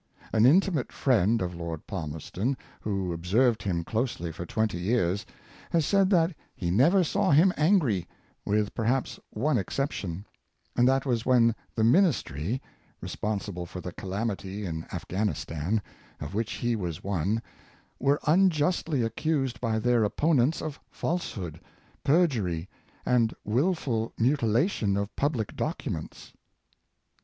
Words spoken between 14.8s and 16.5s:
Afghanistan, of